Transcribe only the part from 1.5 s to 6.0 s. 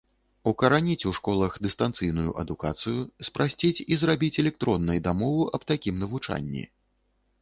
дыстанцыйную адукацыю, спрасціць і зрабіць электроннай дамову аб такім